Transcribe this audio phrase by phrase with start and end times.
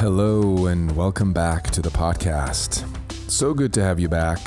[0.00, 2.86] Hello, and welcome back to the podcast.
[3.30, 4.40] So good to have you back.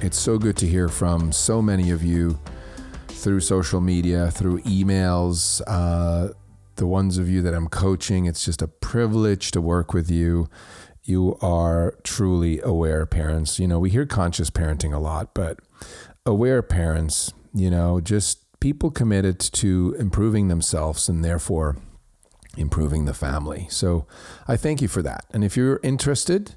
[0.00, 2.38] It's so good to hear from so many of you
[3.08, 6.28] through social media, through emails, uh,
[6.76, 8.26] the ones of you that I'm coaching.
[8.26, 10.48] It's just a privilege to work with you.
[11.02, 13.58] You are truly aware parents.
[13.58, 15.58] You know, we hear conscious parenting a lot, but
[16.24, 21.78] aware parents, you know, just people committed to improving themselves and therefore
[22.56, 23.66] improving the family.
[23.70, 24.06] So
[24.46, 25.24] I thank you for that.
[25.32, 26.54] And if you're interested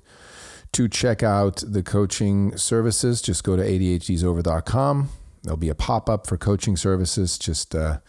[0.73, 5.09] to check out the coaching services, just go to ADHDisover.com.
[5.43, 7.37] There'll be a pop up for coaching services.
[7.37, 7.99] Just uh,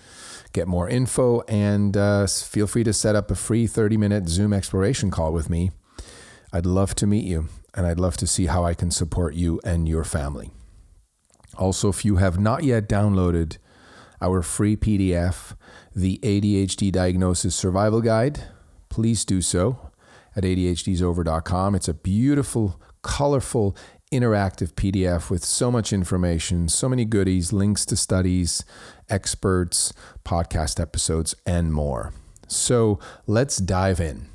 [0.52, 4.52] get more info and uh, feel free to set up a free 30 minute Zoom
[4.52, 5.70] exploration call with me.
[6.52, 9.60] I'd love to meet you and I'd love to see how I can support you
[9.64, 10.50] and your family.
[11.56, 13.58] Also, if you have not yet downloaded
[14.20, 15.54] our free PDF,
[15.98, 18.44] the ADHD Diagnosis Survival Guide,
[18.88, 19.90] please do so
[20.36, 21.74] at ADHDisover.com.
[21.74, 23.76] It's a beautiful, colorful,
[24.12, 28.64] interactive PDF with so much information, so many goodies, links to studies,
[29.10, 29.92] experts,
[30.24, 32.12] podcast episodes, and more.
[32.46, 34.28] So let's dive in.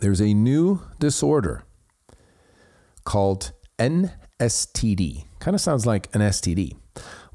[0.00, 1.62] There's a new disorder
[3.04, 5.24] called NSTD.
[5.38, 6.76] Kind of sounds like an STD.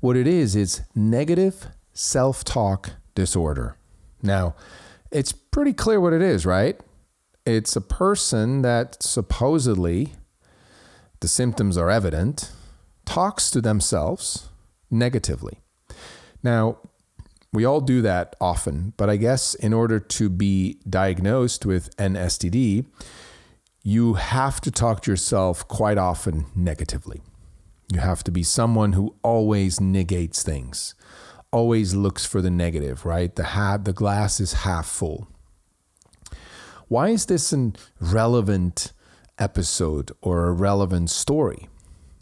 [0.02, 3.78] What it is, is negative self talk disorder.
[4.22, 4.56] Now,
[5.12, 6.80] it's pretty clear what it is, right?
[7.46, 10.14] It's a person that supposedly,
[11.20, 12.52] the symptoms are evident,
[13.06, 14.50] talks to themselves
[14.90, 15.60] negatively.
[16.42, 16.78] Now,
[17.52, 22.86] we all do that often, but I guess in order to be diagnosed with NSTD,
[23.84, 27.22] you have to talk to yourself quite often negatively.
[27.92, 30.96] You have to be someone who always negates things,
[31.54, 33.34] always looks for the negative, right?
[33.34, 35.28] The hat, the glass is half full.
[36.88, 38.92] Why is this an relevant
[39.38, 41.70] episode or a relevant story?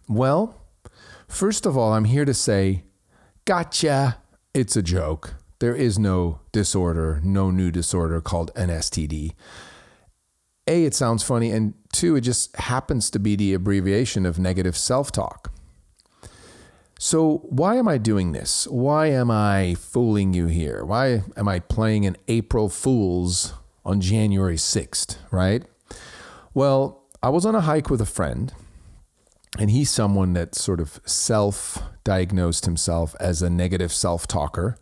[0.07, 0.61] Well,
[1.27, 2.83] first of all, I'm here to say,
[3.45, 4.17] gotcha,
[4.53, 5.35] it's a joke.
[5.59, 9.31] There is no disorder, no new disorder called NSTD.
[10.67, 14.77] A, it sounds funny, and two, it just happens to be the abbreviation of negative
[14.77, 15.51] self talk.
[17.03, 18.67] So, why am I doing this?
[18.67, 20.85] Why am I fooling you here?
[20.85, 23.53] Why am I playing an April Fool's
[23.83, 25.63] on January 6th, right?
[26.53, 28.53] Well, I was on a hike with a friend,
[29.57, 34.77] and he's someone that sort of self diagnosed himself as a negative self talker.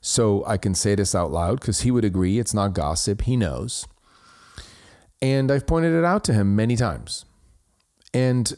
[0.00, 3.36] So, I can say this out loud because he would agree it's not gossip, he
[3.36, 3.86] knows.
[5.22, 7.26] And I've pointed it out to him many times.
[8.12, 8.54] And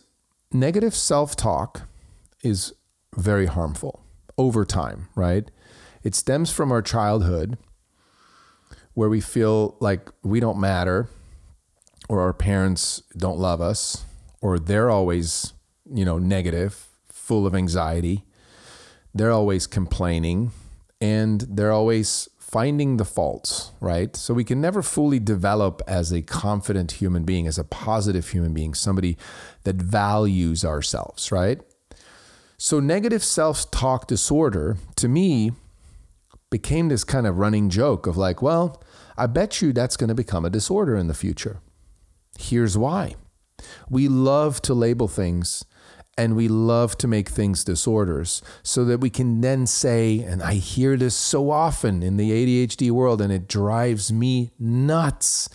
[0.50, 1.82] negative self talk
[2.42, 2.72] is
[3.16, 4.04] very harmful
[4.38, 5.50] over time, right?
[6.02, 7.58] It stems from our childhood
[8.94, 11.08] where we feel like we don't matter
[12.08, 14.04] or our parents don't love us
[14.40, 15.52] or they're always,
[15.90, 18.24] you know, negative, full of anxiety.
[19.14, 20.52] They're always complaining
[21.00, 24.14] and they're always finding the faults, right?
[24.14, 28.52] So we can never fully develop as a confident human being, as a positive human
[28.52, 29.16] being, somebody
[29.64, 31.62] that values ourselves, right?
[32.64, 35.50] So, negative self talk disorder to me
[36.48, 38.80] became this kind of running joke of like, well,
[39.16, 41.58] I bet you that's going to become a disorder in the future.
[42.38, 43.16] Here's why
[43.90, 45.64] we love to label things
[46.16, 50.54] and we love to make things disorders so that we can then say, and I
[50.54, 55.48] hear this so often in the ADHD world, and it drives me nuts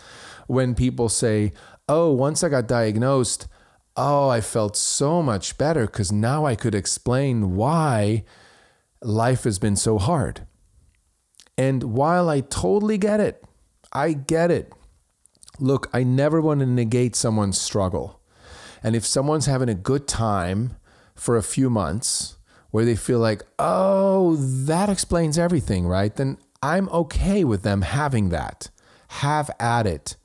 [0.47, 1.53] when people say,
[1.87, 3.47] oh, once I got diagnosed,
[3.97, 8.23] oh, I felt so much better because now I could explain why
[9.01, 10.45] life has been so hard.
[11.57, 13.43] And while I totally get it,
[13.91, 14.71] I get it.
[15.59, 18.21] Look, I never want to negate someone's struggle.
[18.83, 20.77] And if someone's having a good time
[21.15, 22.37] for a few months
[22.69, 26.15] where they feel like, oh, that explains everything, right?
[26.15, 28.69] Then I'm okay with them having that.
[29.07, 30.15] Have at it.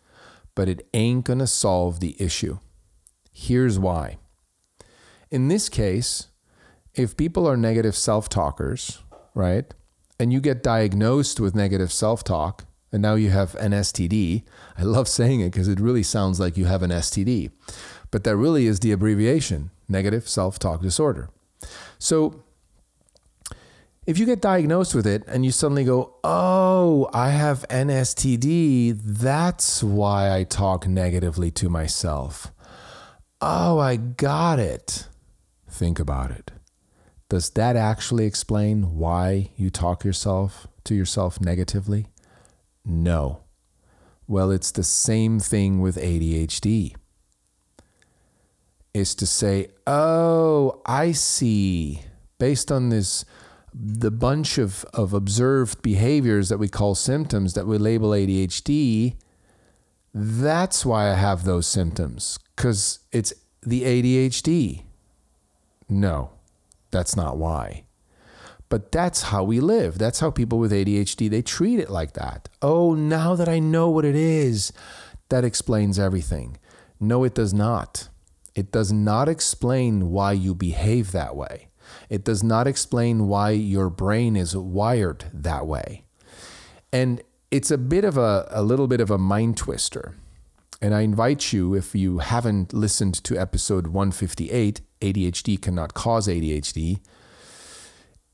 [0.55, 2.59] But it ain't going to solve the issue.
[3.33, 4.19] Here's why.
[5.31, 6.29] In this case,
[6.95, 9.03] if people are negative self talkers,
[9.35, 9.73] right,
[10.19, 14.43] and you get diagnosed with negative self talk, and now you have an STD.
[14.77, 17.51] I love saying it because it really sounds like you have an STD,
[18.11, 21.31] but that really is the abbreviation negative self talk disorder.
[21.99, 22.45] So,
[24.05, 29.83] if you get diagnosed with it and you suddenly go, Oh, I have NSTD, that's
[29.83, 32.53] why I talk negatively to myself.
[33.45, 35.09] Oh, I got it.
[35.69, 36.53] Think about it.
[37.29, 42.07] Does that actually explain why you talk yourself to yourself negatively?
[42.85, 43.41] No.
[44.29, 46.95] Well, it's the same thing with ADHD.
[48.95, 52.03] Is to say, oh, I see,
[52.39, 53.25] based on this,
[53.75, 59.17] the bunch of, of observed behaviors that we call symptoms that we label ADHD,
[60.15, 63.33] that's why I have those symptoms, because it's
[63.63, 64.85] the ADHD.
[65.89, 66.31] No,
[66.91, 67.85] that's not why.
[68.69, 69.99] But that's how we live.
[69.99, 72.49] That's how people with ADHD they treat it like that.
[72.63, 74.73] Oh, now that I know what it is,
[75.29, 76.57] that explains everything.
[76.99, 78.09] No, it does not.
[78.55, 81.69] It does not explain why you behave that way.
[82.09, 86.05] It does not explain why your brain is wired that way.
[86.93, 90.17] And it's a bit of a, a little bit of a mind twister.
[90.81, 97.01] And I invite you, if you haven't listened to episode 158, ADHD cannot cause ADHD,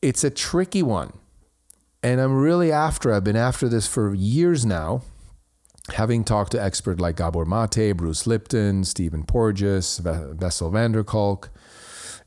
[0.00, 1.12] it's a tricky one.
[2.00, 5.02] And I'm really after, I've been after this for years now,
[5.94, 11.50] having talked to experts like Gabor Mate, Bruce Lipton, Stephen Porges, Bessel van der Kolk,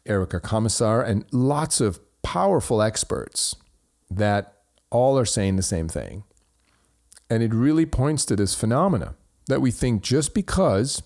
[0.06, 3.56] Erica Komisar, and lots of powerful experts
[4.10, 4.58] that
[4.90, 6.26] all are saying the same thing.
[7.32, 9.16] And it really points to this phenomena
[9.48, 11.02] that we think just because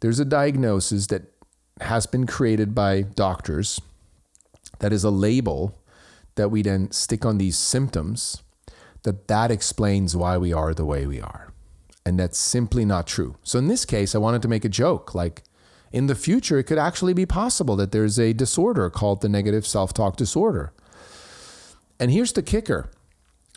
[0.00, 1.34] there's a diagnosis that
[1.82, 3.78] has been created by doctors
[4.78, 5.78] that is a label
[6.36, 8.42] that we then stick on these symptoms
[9.02, 11.52] that that explains why we are the way we are.
[12.06, 13.36] And that's simply not true.
[13.42, 15.42] So in this case i wanted to make a joke like
[15.92, 19.66] in the future it could actually be possible that there's a disorder called the negative
[19.66, 20.72] self-talk disorder.
[22.00, 22.88] And here's the kicker.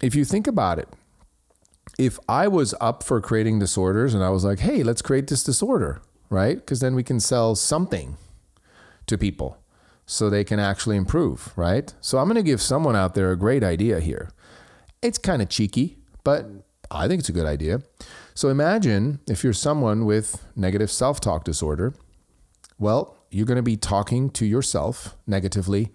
[0.02, 0.90] If you think about it
[2.00, 5.44] if i was up for creating disorders and i was like hey let's create this
[5.44, 8.18] disorder right because then we can sell something
[9.06, 9.60] to people
[10.10, 11.94] so they can actually improve, right?
[12.02, 14.32] So I'm going to give someone out there a great idea here.
[15.04, 16.48] It's kind of cheeky, but
[16.90, 17.84] I think it's a good idea.
[18.34, 21.94] So imagine if you're someone with negative self talk disorder,
[22.80, 25.92] well, you're going to be talking to yourself negatively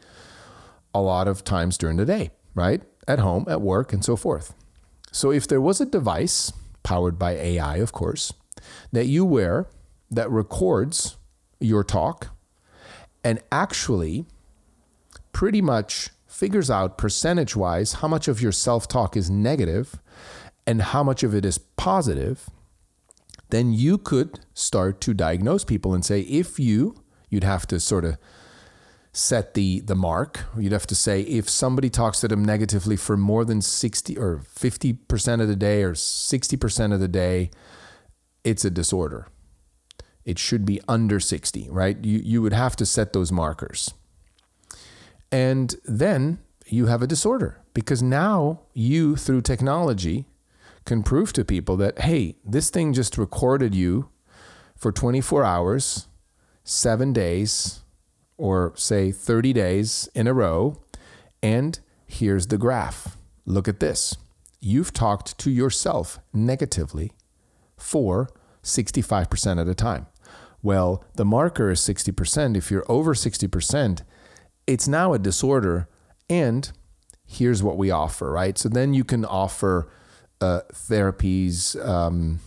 [0.94, 2.82] a lot of times during the day, right?
[3.08, 4.54] At home, at work, and so forth.
[5.14, 6.52] So if there was a device,
[6.82, 8.32] powered by AI, of course,
[8.90, 9.68] that you wear
[10.10, 11.16] that records
[11.60, 12.30] your talk
[13.22, 14.26] and actually
[15.30, 20.00] pretty much figures out percentage wise how much of your self talk is negative
[20.66, 22.50] and how much of it is positive,
[23.50, 28.04] then you could start to diagnose people and say, if you, you'd have to sort
[28.04, 28.18] of
[29.14, 30.44] set the the mark.
[30.58, 34.42] You'd have to say if somebody talks to them negatively for more than 60 or
[34.54, 37.50] 50% of the day or 60% of the day,
[38.44, 39.28] it's a disorder
[40.24, 42.02] it should be under 60, right?
[42.02, 43.92] You, you would have to set those markers.
[45.30, 50.26] And then you have a disorder because now you, through technology,
[50.86, 54.08] can prove to people that, hey, this thing just recorded you
[54.76, 56.08] for 24 hours,
[56.62, 57.82] seven days,
[58.36, 60.80] or say 30 days in a row.
[61.42, 63.16] And here's the graph.
[63.46, 64.16] Look at this.
[64.60, 67.12] You've talked to yourself negatively
[67.76, 68.30] for
[68.62, 70.06] 65% of the time.
[70.62, 72.56] Well, the marker is 60%.
[72.56, 74.00] If you're over 60%,
[74.66, 75.88] it's now a disorder.
[76.30, 76.72] And
[77.26, 78.56] here's what we offer, right?
[78.56, 79.90] So then you can offer
[80.40, 82.40] uh, therapies, um,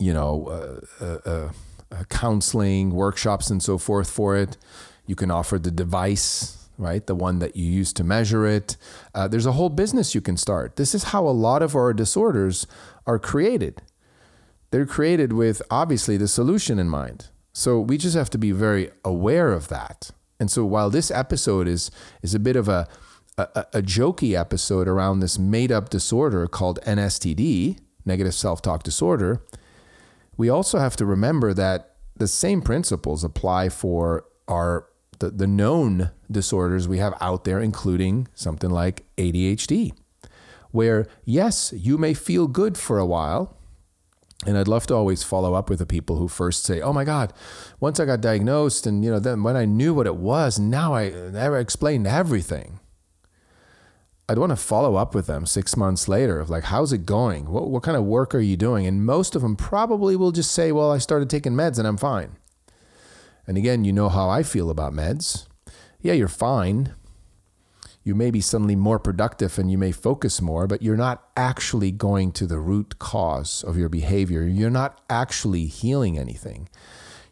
[0.00, 1.52] you know, uh, uh, uh
[2.08, 4.56] counseling, workshops, and so forth for it.
[5.06, 7.06] You can offer the device, right?
[7.06, 8.76] The one that you use to measure it.
[9.14, 10.76] Uh, there's a whole business you can start.
[10.76, 12.66] This is how a lot of our disorders
[13.06, 13.82] are created
[14.72, 17.28] they're created with obviously the solution in mind.
[17.52, 20.10] So we just have to be very aware of that.
[20.40, 21.90] And so while this episode is
[22.22, 22.88] is a bit of a
[23.38, 29.42] a, a jokey episode around this made up disorder called NSTD, negative self talk disorder,
[30.36, 34.86] we also have to remember that the same principles apply for our
[35.18, 39.92] the, the known disorders we have out there, including something like ADHD,
[40.72, 43.56] where yes, you may feel good for a while,
[44.44, 47.04] and I'd love to always follow up with the people who first say, "Oh my
[47.04, 47.32] God,
[47.78, 50.94] once I got diagnosed, and you know, then when I knew what it was, now
[50.94, 52.80] I never explained everything."
[54.32, 57.50] I'd want to follow up with them six months later of like, how's it going?
[57.50, 58.86] What, what kind of work are you doing?
[58.86, 61.98] And most of them probably will just say, well, I started taking meds and I'm
[61.98, 62.36] fine.
[63.46, 65.46] And again, you know how I feel about meds.
[66.00, 66.94] Yeah, you're fine.
[68.02, 71.90] You may be suddenly more productive and you may focus more, but you're not actually
[71.90, 74.44] going to the root cause of your behavior.
[74.44, 76.70] You're not actually healing anything.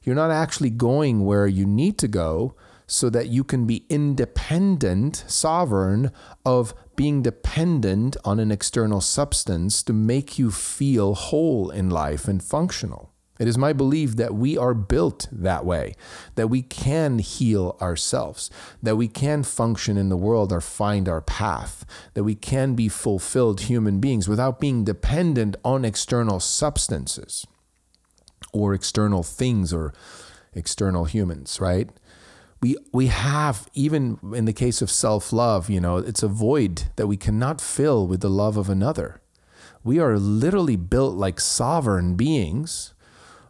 [0.02, 2.57] You're not actually going where you need to go
[2.90, 6.11] so that you can be independent, sovereign
[6.45, 12.42] of being dependent on an external substance to make you feel whole in life and
[12.42, 13.11] functional.
[13.38, 15.95] It is my belief that we are built that way,
[16.35, 18.50] that we can heal ourselves,
[18.83, 22.90] that we can function in the world or find our path, that we can be
[22.90, 27.47] fulfilled human beings without being dependent on external substances
[28.52, 29.95] or external things or
[30.52, 31.88] external humans, right?
[32.60, 37.06] We we have even in the case of self-love you know it's a void that
[37.06, 39.20] we cannot fill with the love of another.
[39.82, 42.92] We are literally built like sovereign beings.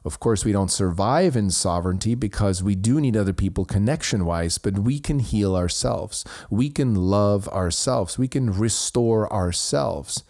[0.04, 4.56] Of course we don't survive in sovereignty because we do need other people connection wise
[4.56, 6.24] but we can heal ourselves.
[6.48, 8.16] We can love ourselves.
[8.16, 10.22] We can restore ourselves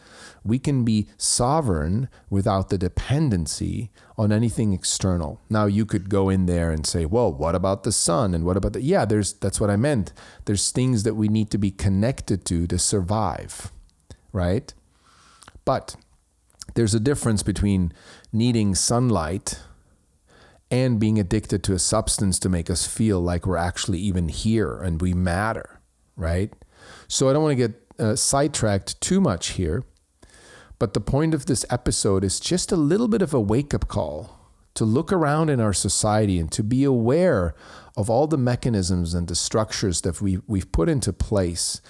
[0.45, 5.41] we can be sovereign without the dependency on anything external.
[5.49, 8.57] Now you could go in there and say, "Well, what about the sun and what
[8.57, 10.13] about the Yeah, there's that's what I meant.
[10.45, 13.73] There's things that we need to be connected to to survive,
[14.33, 14.73] right?
[15.65, 15.97] But
[16.75, 17.93] there's a difference between
[18.33, 19.61] needing sunlight
[20.71, 24.79] and being addicted to a substance to make us feel like we're actually even here
[24.79, 25.81] and we matter,
[26.17, 26.53] right?
[27.09, 29.83] So I don't want to get uh, sidetracked too much here.
[30.81, 33.87] But the point of this episode is just a little bit of a wake up
[33.87, 34.41] call
[34.75, 37.55] to look around in our society and to be aware
[37.99, 41.81] of all the mechanisms and the structures that we, we've put into place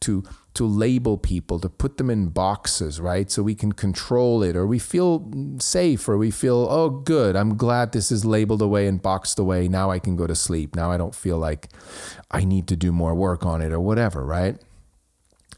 [0.00, 3.30] to to label people, to put them in boxes, right?
[3.30, 5.30] So we can control it, or we feel
[5.60, 9.68] safe, or we feel, oh, good, I'm glad this is labeled away and boxed away.
[9.68, 10.74] Now I can go to sleep.
[10.74, 11.68] Now I don't feel like
[12.32, 14.56] I need to do more work on it, or whatever, right?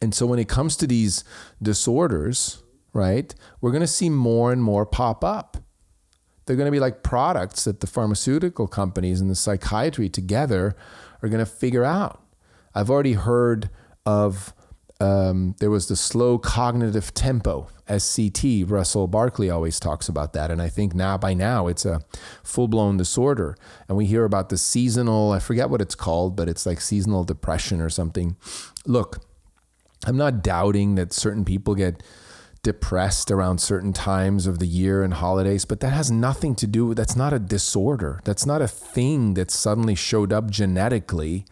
[0.02, 1.24] And so when it comes to these
[1.62, 2.61] disorders,
[2.92, 3.34] right?
[3.60, 5.56] We're going to see more and more pop up.
[6.46, 10.74] They're going to be like products that the pharmaceutical companies and the psychiatry together
[11.22, 12.22] are going to figure out.
[12.74, 13.70] I've already heard
[14.04, 14.52] of
[15.02, 18.70] um, there was the slow cognitive tempo, SCT.
[18.70, 20.50] Russell Barkley always talks about that.
[20.50, 22.02] And I think now, by now, it's a
[22.44, 23.56] full blown disorder.
[23.88, 27.24] And we hear about the seasonal, I forget what it's called, but it's like seasonal
[27.24, 28.36] depression or something.
[28.86, 29.24] Look,
[30.06, 32.00] I'm not doubting that certain people get
[32.62, 36.86] depressed around certain times of the year and holidays, but that has nothing to do
[36.86, 38.20] with that's not a disorder.
[38.24, 41.44] That's not a thing that suddenly showed up genetically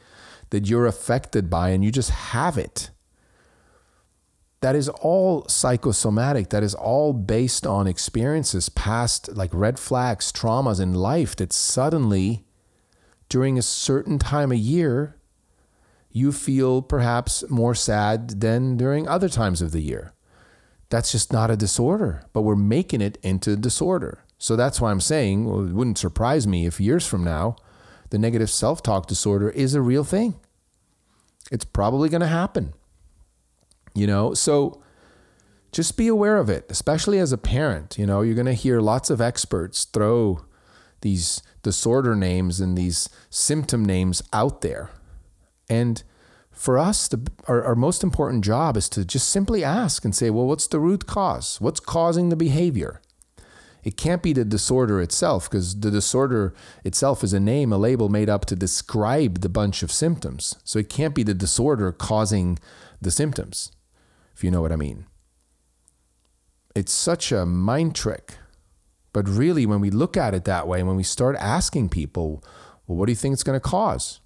[0.50, 2.90] that you're affected by and you just have it.
[4.60, 6.50] That is all psychosomatic.
[6.50, 12.44] That is all based on experiences past, like red flags, traumas in life that suddenly,
[13.28, 15.16] during a certain time of year,
[16.12, 20.12] you feel perhaps more sad than during other times of the year
[20.90, 24.24] that's just not a disorder, but we're making it into a disorder.
[24.38, 27.56] So that's why I'm saying well, it wouldn't surprise me if years from now,
[28.10, 30.34] the negative self talk disorder is a real thing.
[31.50, 32.74] It's probably going to happen.
[33.94, 34.82] You know, so
[35.72, 37.98] just be aware of it, especially as a parent.
[37.98, 40.44] You know, you're going to hear lots of experts throw
[41.02, 44.90] these disorder names and these symptom names out there.
[45.68, 46.02] And
[46.60, 50.28] for us, the, our, our most important job is to just simply ask and say,
[50.28, 51.58] well, what's the root cause?
[51.58, 53.00] What's causing the behavior?
[53.82, 56.52] It can't be the disorder itself because the disorder
[56.84, 60.56] itself is a name, a label made up to describe the bunch of symptoms.
[60.62, 62.58] So it can't be the disorder causing
[63.00, 63.72] the symptoms,
[64.34, 65.06] if you know what I mean.
[66.76, 68.34] It's such a mind trick.
[69.14, 72.44] But really, when we look at it that way, when we start asking people,
[72.86, 74.19] well, what do you think it's going to cause?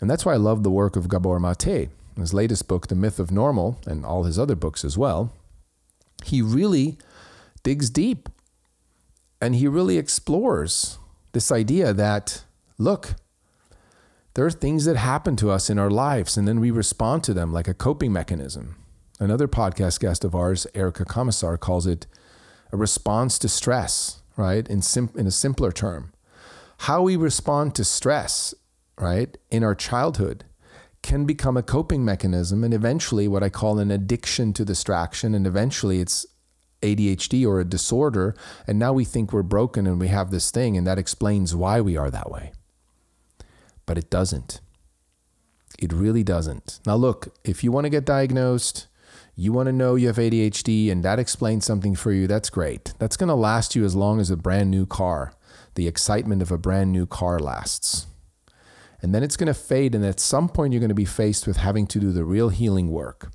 [0.00, 1.90] And that's why I love the work of Gabor Mate.
[2.16, 5.32] His latest book, The Myth of Normal, and all his other books as well,
[6.24, 6.98] he really
[7.62, 8.28] digs deep
[9.40, 10.98] and he really explores
[11.32, 12.44] this idea that,
[12.78, 13.14] look,
[14.34, 17.34] there are things that happen to us in our lives and then we respond to
[17.34, 18.76] them like a coping mechanism.
[19.18, 22.06] Another podcast guest of ours, Erica Komisar, calls it
[22.72, 24.66] a response to stress, right?
[24.68, 26.12] In, sim- in a simpler term.
[26.78, 28.54] How we respond to stress
[29.02, 30.44] right, in our childhood
[31.02, 35.34] can become a coping mechanism and eventually what I call an addiction to distraction.
[35.34, 36.24] And eventually it's
[36.80, 38.34] ADHD or a disorder.
[38.66, 41.80] And now we think we're broken and we have this thing, and that explains why
[41.80, 42.52] we are that way.
[43.86, 44.60] But it doesn't.
[45.78, 46.80] It really doesn't.
[46.86, 48.86] Now, look, if you want to get diagnosed,
[49.34, 52.92] you want to know you have ADHD and that explains something for you, that's great.
[52.98, 55.32] That's going to last you as long as a brand new car,
[55.74, 58.06] the excitement of a brand new car lasts.
[59.02, 61.46] And then it's going to fade, and at some point, you're going to be faced
[61.46, 63.32] with having to do the real healing work.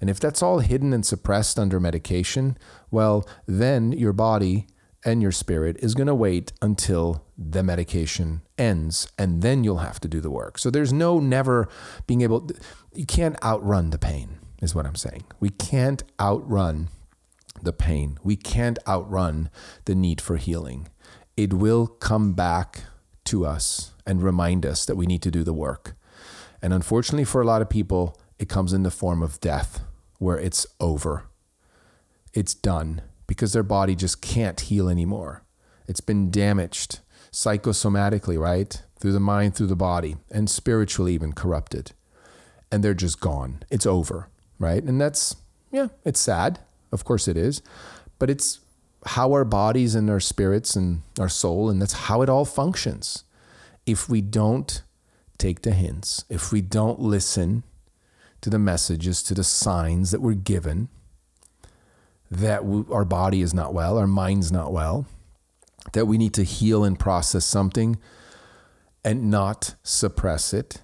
[0.00, 2.56] And if that's all hidden and suppressed under medication,
[2.90, 4.66] well, then your body
[5.04, 9.98] and your spirit is going to wait until the medication ends, and then you'll have
[10.00, 10.58] to do the work.
[10.58, 11.68] So there's no never
[12.06, 12.48] being able,
[12.92, 15.24] you can't outrun the pain is what I'm saying.
[15.40, 16.88] We can't outrun
[17.60, 18.18] the pain.
[18.22, 19.50] We can't outrun
[19.84, 20.88] the need for healing.
[21.36, 22.84] It will come back
[23.24, 25.94] to us and remind us that we need to do the work.
[26.60, 29.80] And unfortunately, for a lot of people, it comes in the form of death,
[30.18, 31.24] where it's over.
[32.32, 35.44] It's done because their body just can't heal anymore.
[35.86, 37.00] It's been damaged
[37.32, 38.82] psychosomatically, right?
[38.98, 41.92] Through the mind, through the body, and spiritually even corrupted.
[42.70, 43.64] And they're just gone.
[43.70, 44.28] It's over
[44.62, 44.82] right?
[44.82, 45.36] And that's,
[45.70, 46.60] yeah, it's sad.
[46.92, 47.60] Of course it is.
[48.18, 48.60] But it's
[49.04, 53.24] how our bodies and our spirits and our soul, and that's how it all functions.
[53.86, 54.82] If we don't
[55.38, 57.64] take the hints, if we don't listen
[58.40, 60.88] to the messages, to the signs that we're given,
[62.30, 65.06] that we, our body is not well, our mind's not well,
[65.92, 67.98] that we need to heal and process something
[69.04, 70.80] and not suppress it,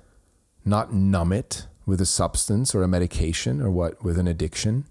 [0.64, 4.84] not numb it, with a substance or a medication or what with an addiction,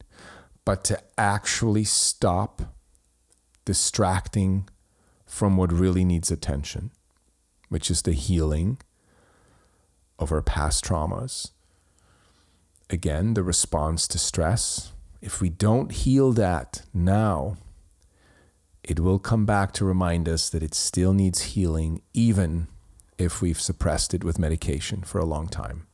[0.66, 2.74] but to actually stop
[3.66, 4.68] distracting
[5.28, 6.90] from what really needs attention,
[7.70, 8.78] which is the healing
[10.20, 11.52] of our past traumas.
[12.90, 14.94] Again, the response to stress.
[15.22, 17.58] If we don't heal that now,
[18.84, 22.68] it will come back to remind us that it still needs healing, even
[23.18, 25.88] if we've suppressed it with medication for a long time.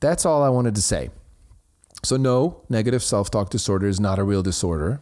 [0.00, 1.10] That's all I wanted to say.
[2.02, 5.00] So, no, negative self talk disorder is not a real disorder.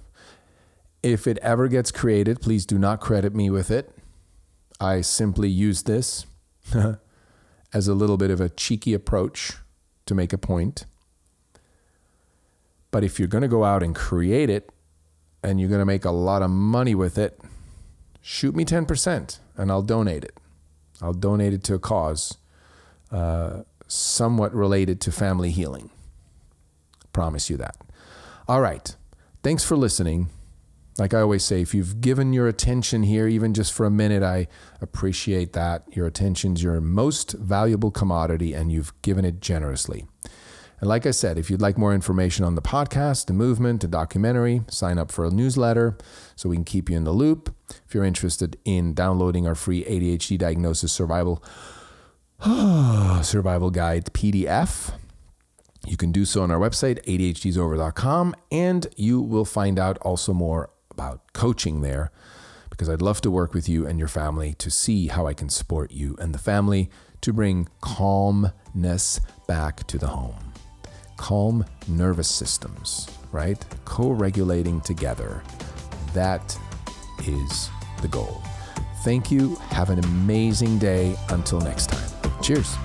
[1.03, 3.92] If it ever gets created, please do not credit me with it.
[4.80, 6.26] I simply use this
[7.72, 9.52] as a little bit of a cheeky approach
[10.06, 10.87] to make a point.
[12.90, 14.70] But if you're going to go out and create it
[15.42, 17.40] and you're going to make a lot of money with it,
[18.20, 20.38] shoot me 10% and I'll donate it.
[21.00, 22.37] I'll donate it to a cause.
[23.11, 25.90] Uh, somewhat related to family healing.
[27.12, 27.76] Promise you that.
[28.48, 28.94] All right.
[29.42, 30.28] Thanks for listening.
[31.02, 34.22] Like I always say, if you've given your attention here, even just for a minute,
[34.22, 34.46] I
[34.80, 35.82] appreciate that.
[35.90, 40.06] Your attention's your most valuable commodity, and you've given it generously.
[40.78, 43.88] And like I said, if you'd like more information on the podcast, the movement, the
[43.88, 45.98] documentary, sign up for a newsletter
[46.36, 47.52] so we can keep you in the loop.
[47.84, 51.42] If you're interested in downloading our free ADHD diagnosis survival
[53.24, 54.92] survival guide PDF.
[55.84, 60.70] You can do so on our website, ADHDisover.com, and you will find out also more
[60.92, 62.11] about coaching there
[62.70, 65.48] because I'd love to work with you and your family to see how I can
[65.48, 70.52] support you and the family to bring calmness back to the home.
[71.16, 73.62] Calm nervous systems, right?
[73.85, 75.42] Co regulating together.
[76.14, 76.59] That
[77.26, 78.42] is the goal.
[79.05, 79.57] Thank you.
[79.70, 81.16] Have an amazing day.
[81.28, 82.40] Until next time.
[82.42, 82.76] Cheers.